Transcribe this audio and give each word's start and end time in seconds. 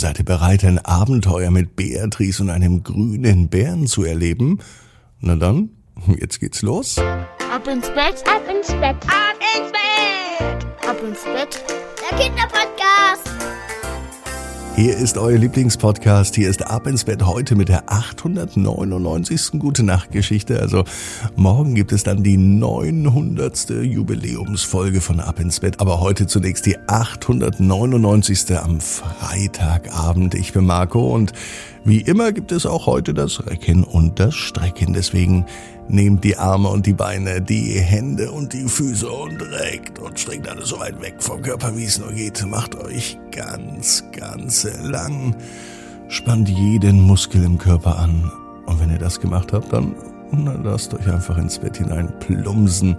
Seid 0.00 0.18
ihr 0.18 0.24
bereit, 0.24 0.64
ein 0.64 0.78
Abenteuer 0.78 1.50
mit 1.50 1.76
Beatrice 1.76 2.40
und 2.42 2.48
einem 2.48 2.82
grünen 2.82 3.50
Bären 3.50 3.86
zu 3.86 4.02
erleben? 4.02 4.58
Na 5.20 5.36
dann, 5.36 5.68
jetzt 6.18 6.40
geht's 6.40 6.62
los. 6.62 6.96
Ab 6.96 7.68
ins 7.68 7.86
Bett, 7.88 8.24
Ab 8.26 8.42
ins 8.50 8.68
Bett, 8.68 8.96
ab 9.04 9.36
ins 9.58 9.70
Bett, 9.72 10.88
ab 10.88 10.96
ins 11.06 11.22
Bett. 11.24 11.62
der 12.10 12.18
Kinderpodcast. 12.18 12.89
Hier 14.80 14.96
ist 14.96 15.18
euer 15.18 15.36
Lieblingspodcast. 15.36 16.34
Hier 16.36 16.48
ist 16.48 16.66
Ab 16.66 16.86
ins 16.86 17.04
Bett 17.04 17.26
heute 17.26 17.54
mit 17.54 17.68
der 17.68 17.92
899. 17.92 19.58
Gute 19.58 19.82
Nacht 19.82 20.10
Geschichte. 20.10 20.58
Also 20.58 20.84
morgen 21.36 21.74
gibt 21.74 21.92
es 21.92 22.02
dann 22.02 22.22
die 22.22 22.38
900. 22.38 23.68
Jubiläumsfolge 23.68 25.02
von 25.02 25.20
Ab 25.20 25.38
ins 25.38 25.60
Bett. 25.60 25.80
Aber 25.80 26.00
heute 26.00 26.26
zunächst 26.26 26.64
die 26.64 26.78
899. 26.78 28.56
am 28.56 28.80
Freitagabend. 28.80 30.34
Ich 30.34 30.54
bin 30.54 30.64
Marco 30.64 31.14
und 31.14 31.34
wie 31.84 32.00
immer 32.02 32.32
gibt 32.32 32.52
es 32.52 32.66
auch 32.66 32.86
heute 32.86 33.14
das 33.14 33.46
Recken 33.46 33.84
und 33.84 34.20
das 34.20 34.34
Strecken. 34.34 34.92
Deswegen 34.92 35.46
nehmt 35.88 36.24
die 36.24 36.36
Arme 36.36 36.68
und 36.68 36.86
die 36.86 36.92
Beine, 36.92 37.40
die 37.40 37.72
Hände 37.72 38.30
und 38.30 38.52
die 38.52 38.68
Füße 38.68 39.10
und 39.10 39.40
reckt 39.40 39.98
und 39.98 40.18
streckt 40.18 40.48
alles 40.48 40.68
so 40.68 40.78
weit 40.78 41.00
weg 41.00 41.14
vom 41.18 41.40
Körper, 41.42 41.76
wie 41.76 41.84
es 41.84 41.98
nur 41.98 42.12
geht. 42.12 42.44
Macht 42.46 42.76
euch 42.76 43.18
ganz, 43.32 44.04
ganz 44.12 44.68
lang. 44.82 45.34
Spannt 46.08 46.48
jeden 46.48 47.00
Muskel 47.00 47.44
im 47.44 47.56
Körper 47.56 47.98
an. 47.98 48.30
Und 48.66 48.78
wenn 48.80 48.90
ihr 48.90 48.98
das 48.98 49.20
gemacht 49.20 49.52
habt, 49.52 49.72
dann 49.72 49.94
lasst 50.62 50.92
euch 50.94 51.10
einfach 51.10 51.38
ins 51.38 51.58
Bett 51.58 51.78
hinein 51.78 52.12
plumpsen 52.20 52.96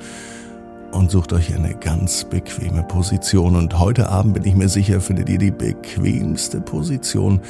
und 0.91 1.11
sucht 1.11 1.34
euch 1.34 1.53
eine 1.53 1.75
ganz 1.75 2.25
bequeme 2.25 2.84
Position. 2.84 3.55
Und 3.55 3.80
heute 3.80 4.09
Abend 4.09 4.34
bin 4.34 4.45
ich 4.45 4.55
mir 4.55 4.70
sicher, 4.70 5.00
findet 5.02 5.30
ihr 5.30 5.38
die 5.38 5.52
bequemste 5.52 6.59
Position, 6.61 7.41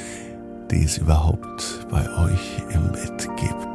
die 0.72 0.86
es 0.86 0.98
überhaupt 0.98 1.86
bei 1.90 2.08
euch 2.24 2.64
im 2.74 2.90
Bett 2.92 3.30
gibt. 3.36 3.68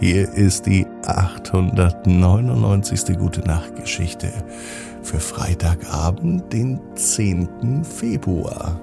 Hier 0.00 0.28
ist 0.32 0.66
die 0.66 0.84
899. 1.06 3.16
Gute 3.18 3.40
Nacht 3.42 3.76
Geschichte 3.76 4.32
für 5.02 5.20
Freitagabend, 5.20 6.52
den 6.52 6.80
10. 6.94 7.84
Februar. 7.84 8.80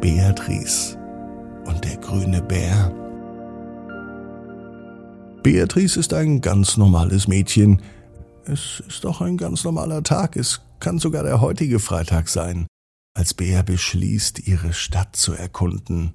Beatrice 0.00 0.98
und 1.64 1.84
der 1.84 1.96
grüne 1.98 2.42
Bär. 2.42 2.92
Beatrice 5.42 5.98
ist 5.98 6.12
ein 6.12 6.40
ganz 6.40 6.76
normales 6.76 7.28
Mädchen. 7.28 7.80
Es 8.44 8.82
ist 8.86 9.06
auch 9.06 9.20
ein 9.20 9.36
ganz 9.36 9.64
normaler 9.64 10.02
Tag. 10.02 10.36
Es 10.36 10.60
kann 10.80 10.98
sogar 10.98 11.22
der 11.22 11.40
heutige 11.40 11.78
Freitag 11.78 12.28
sein, 12.28 12.66
als 13.14 13.34
Bea 13.34 13.62
beschließt, 13.62 14.46
ihre 14.46 14.72
Stadt 14.72 15.16
zu 15.16 15.32
erkunden. 15.34 16.14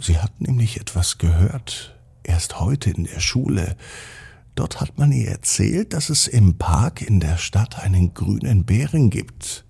Sie 0.00 0.18
hat 0.18 0.40
nämlich 0.40 0.80
etwas 0.80 1.18
gehört, 1.18 1.96
erst 2.22 2.60
heute 2.60 2.90
in 2.90 3.04
der 3.04 3.20
Schule. 3.20 3.76
Dort 4.54 4.80
hat 4.80 4.98
man 4.98 5.12
ihr 5.12 5.28
erzählt, 5.28 5.92
dass 5.92 6.10
es 6.10 6.26
im 6.26 6.56
Park 6.58 7.02
in 7.02 7.20
der 7.20 7.36
Stadt 7.36 7.78
einen 7.78 8.14
grünen 8.14 8.64
Bären 8.64 9.10
gibt. 9.10 9.64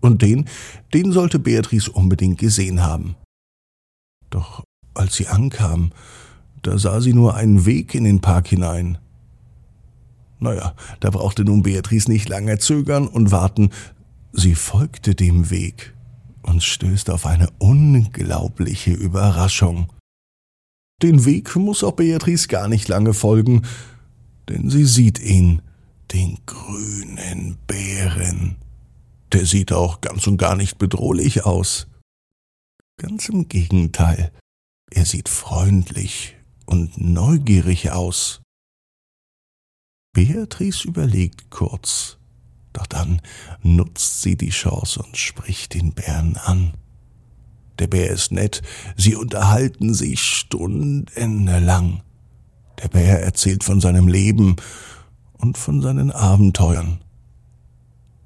Und 0.00 0.22
den, 0.22 0.48
den 0.94 1.12
sollte 1.12 1.38
Beatrice 1.38 1.90
unbedingt 1.90 2.38
gesehen 2.38 2.82
haben. 2.82 3.16
Doch 4.30 4.62
als 4.94 5.16
sie 5.16 5.28
ankam, 5.28 5.92
da 6.62 6.78
sah 6.78 7.00
sie 7.00 7.14
nur 7.14 7.34
einen 7.34 7.64
Weg 7.66 7.94
in 7.94 8.04
den 8.04 8.20
Park 8.20 8.48
hinein. 8.48 8.98
Naja, 10.40 10.74
da 11.00 11.10
brauchte 11.10 11.44
nun 11.44 11.62
Beatrice 11.62 12.10
nicht 12.10 12.28
lange 12.28 12.58
zögern 12.58 13.08
und 13.08 13.32
warten. 13.32 13.70
Sie 14.32 14.54
folgte 14.54 15.14
dem 15.14 15.50
Weg 15.50 15.94
und 16.42 16.62
stößt 16.62 17.10
auf 17.10 17.26
eine 17.26 17.50
unglaubliche 17.58 18.92
Überraschung. 18.92 19.92
Den 21.02 21.24
Weg 21.24 21.54
muss 21.56 21.84
auch 21.84 21.92
Beatrice 21.92 22.48
gar 22.48 22.68
nicht 22.68 22.88
lange 22.88 23.14
folgen, 23.14 23.62
denn 24.48 24.68
sie 24.70 24.84
sieht 24.84 25.18
ihn, 25.20 25.62
den 26.12 26.38
grünen 26.46 27.56
Bären. 27.66 28.56
Der 29.32 29.46
sieht 29.46 29.72
auch 29.72 30.00
ganz 30.00 30.26
und 30.26 30.38
gar 30.38 30.56
nicht 30.56 30.78
bedrohlich 30.78 31.44
aus. 31.44 31.86
Ganz 32.96 33.28
im 33.28 33.48
Gegenteil, 33.48 34.32
er 34.90 35.04
sieht 35.04 35.28
freundlich 35.28 36.36
und 36.66 37.00
neugierig 37.00 37.90
aus. 37.90 38.42
Beatrice 40.14 40.84
überlegt 40.88 41.50
kurz, 41.50 42.17
doch 42.72 42.86
dann 42.86 43.20
nutzt 43.62 44.22
sie 44.22 44.36
die 44.36 44.50
Chance 44.50 45.02
und 45.02 45.16
spricht 45.16 45.74
den 45.74 45.92
Bären 45.92 46.36
an. 46.36 46.74
Der 47.78 47.86
Bär 47.86 48.10
ist 48.10 48.32
nett, 48.32 48.62
sie 48.96 49.14
unterhalten 49.14 49.94
sich 49.94 50.20
stundenlang. 50.20 52.02
Der 52.82 52.88
Bär 52.88 53.22
erzählt 53.22 53.64
von 53.64 53.80
seinem 53.80 54.08
Leben 54.08 54.56
und 55.32 55.58
von 55.58 55.80
seinen 55.80 56.10
Abenteuern. 56.10 57.00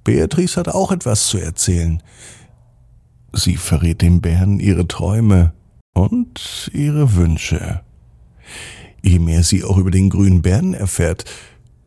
Beatrice 0.05 0.57
hat 0.57 0.69
auch 0.69 0.91
etwas 0.91 1.27
zu 1.27 1.39
erzählen. 1.39 2.03
Sie 3.33 3.57
verrät 3.57 4.03
dem 4.03 4.21
Bären 4.21 4.59
ihre 4.59 4.89
Träume 4.89 5.53
und 5.95 6.71
ihre 6.75 7.15
Wünsche. 7.15 7.83
Je 9.03 9.19
mehr 9.19 9.43
sie 9.43 9.65
auch 9.65 9.79
über 9.79 9.91
den 9.91 10.11
grünen 10.11 10.43
Bären 10.43 10.75
erfährt, 10.75 11.25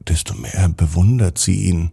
desto 0.07 0.33
mehr 0.35 0.69
bewundert 0.69 1.37
sie 1.37 1.65
ihn. 1.65 1.91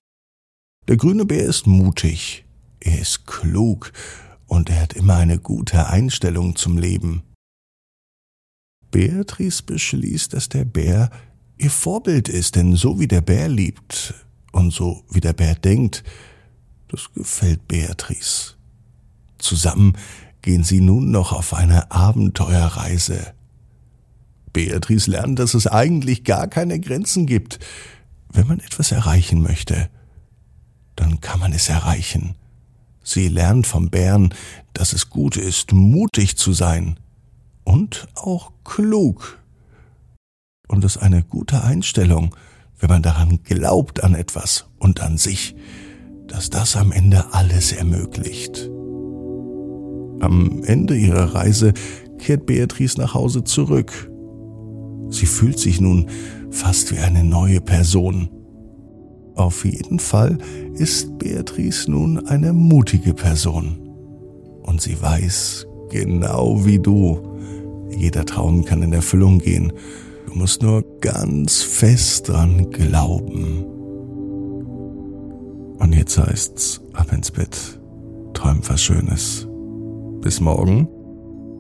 Der 0.89 0.97
grüne 0.97 1.25
Bär 1.25 1.45
ist 1.45 1.67
mutig, 1.67 2.45
er 2.81 2.99
ist 3.01 3.27
klug 3.27 3.93
und 4.47 4.69
er 4.69 4.81
hat 4.81 4.95
immer 4.95 5.17
eine 5.17 5.39
gute 5.39 5.87
Einstellung 5.87 6.57
zum 6.57 6.77
Leben. 6.77 7.23
Beatrice 8.91 9.63
beschließt, 9.63 10.33
dass 10.33 10.49
der 10.49 10.65
Bär 10.65 11.11
ihr 11.57 11.71
Vorbild 11.71 12.29
ist, 12.29 12.57
denn 12.57 12.75
so 12.75 12.99
wie 12.99 13.07
der 13.07 13.21
Bär 13.21 13.49
liebt 13.49 14.15
und 14.51 14.73
so 14.73 15.05
wie 15.11 15.21
der 15.21 15.33
Bär 15.33 15.55
denkt, 15.55 16.03
das 16.89 17.13
gefällt 17.15 17.69
Beatrice. 17.69 18.57
Zusammen 19.39 19.97
gehen 20.43 20.65
sie 20.65 20.81
nun 20.81 21.13
noch 21.13 21.33
auf 21.33 21.55
eine 21.55 21.93
Abenteuerreise. 21.93 23.35
Beatrice 24.53 25.11
lernt, 25.11 25.39
dass 25.39 25.55
es 25.55 25.69
eigentlich 25.69 26.25
gar 26.25 26.49
keine 26.49 26.81
Grenzen 26.81 27.27
gibt. 27.27 27.61
Wenn 28.31 28.49
man 28.49 28.61
etwas 28.61 28.93
erreichen 28.93 29.41
möchte, 29.43 29.89
dann 30.97 31.21
kann 31.21 31.41
man 31.41 31.53
es 31.53 31.69
erreichen. 31.69 32.35
Sie 33.05 33.29
lernt 33.29 33.67
vom 33.67 33.91
Bären, 33.91 34.33
dass 34.75 34.93
es 34.93 35.11
gut 35.11 35.37
ist, 35.37 35.73
mutig 35.73 36.37
zu 36.37 36.53
sein 36.53 36.99
und 37.65 38.09
auch 38.15 38.53
klug. 38.65 39.39
Und 40.69 40.85
es 40.85 40.97
ist 40.97 41.03
eine 41.03 41.23
gute 41.23 41.63
Einstellung, 41.63 42.35
wenn 42.79 42.91
man 42.91 43.03
daran 43.03 43.43
glaubt 43.43 44.03
an 44.03 44.15
etwas 44.15 44.67
und 44.79 45.01
an 45.01 45.19
sich, 45.19 45.55
dass 46.27 46.51
das 46.51 46.77
am 46.77 46.93
Ende 46.93 47.33
alles 47.33 47.73
ermöglicht. 47.73 48.71
Am 50.21 50.63
Ende 50.65 50.97
ihrer 50.97 51.35
Reise 51.35 51.75
kehrt 52.19 52.47
Beatrice 52.47 52.99
nach 52.99 53.15
Hause 53.15 53.45
zurück. 53.45 54.11
Sie 55.11 55.27
fühlt 55.27 55.59
sich 55.59 55.81
nun 55.81 56.09
fast 56.51 56.93
wie 56.93 56.99
eine 56.99 57.25
neue 57.25 57.61
Person. 57.61 58.31
Auf 59.35 59.65
jeden 59.65 59.99
Fall 59.99 60.39
ist 60.75 61.19
Beatrice 61.19 61.91
nun 61.91 62.27
eine 62.27 62.53
mutige 62.53 63.15
Person. 63.15 63.79
Und 64.63 64.81
sie 64.81 65.01
weiß, 65.01 65.67
genau 65.91 66.65
wie 66.65 66.79
du, 66.79 67.21
jeder 67.97 68.25
Traum 68.25 68.65
kann 68.65 68.83
in 68.83 68.93
Erfüllung 68.93 69.39
gehen. 69.39 69.73
Du 70.27 70.35
musst 70.35 70.63
nur 70.63 70.85
ganz 71.01 71.63
fest 71.63 72.29
dran 72.29 72.71
glauben. 72.71 73.65
Und 75.79 75.95
jetzt 75.95 76.19
heißt's, 76.19 76.81
ab 76.93 77.13
ins 77.13 77.31
Bett. 77.31 77.81
Träum 78.35 78.61
was 78.69 78.81
Schönes. 78.81 79.49
Bis 80.21 80.41
morgen, 80.41 80.89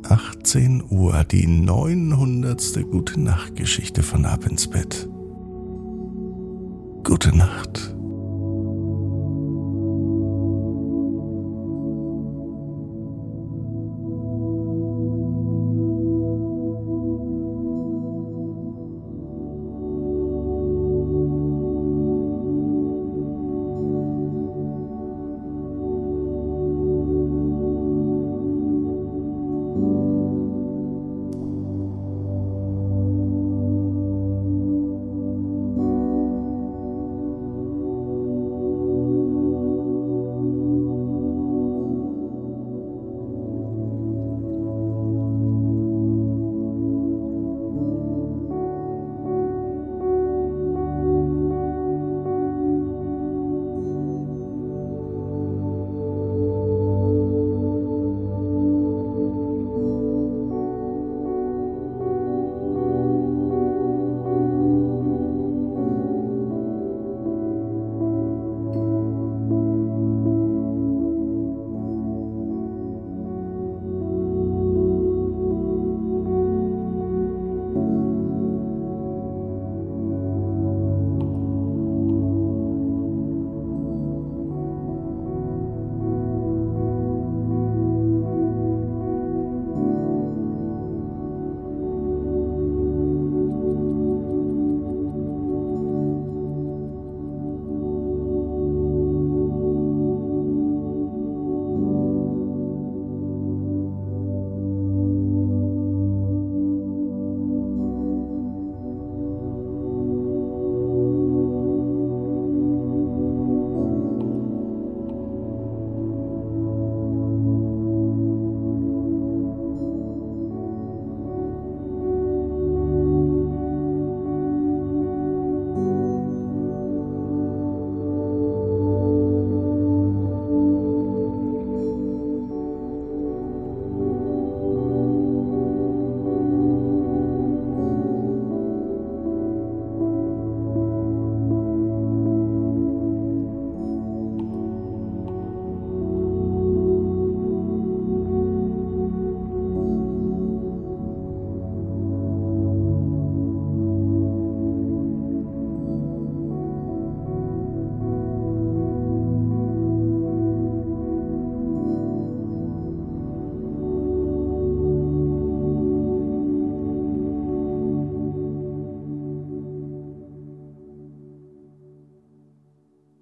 18 0.08 0.84
Uhr, 0.90 1.24
die 1.24 1.46
900. 1.46 2.90
Gute 2.90 3.20
Nacht 3.20 3.56
Geschichte 3.56 4.02
von 4.02 4.24
Ab 4.24 4.46
ins 4.46 4.68
Bett. 4.68 5.08
Gute 7.04 7.36
Nacht. 7.36 7.92